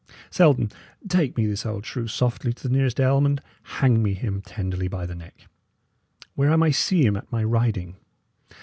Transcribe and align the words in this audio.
Selden, 0.31 0.71
take 1.07 1.37
me 1.37 1.45
this 1.45 1.63
old 1.63 1.85
shrew 1.85 2.07
softly 2.07 2.53
to 2.53 2.67
the 2.67 2.73
nearest 2.75 2.99
elm, 2.99 3.23
and 3.23 3.39
hang 3.61 4.01
me 4.01 4.15
him 4.15 4.41
tenderly 4.41 4.87
by 4.87 5.05
the 5.05 5.13
neck, 5.13 5.45
where 6.33 6.51
I 6.51 6.55
may 6.55 6.71
see 6.71 7.05
him 7.05 7.15
at 7.15 7.31
my 7.31 7.43
riding. 7.43 7.97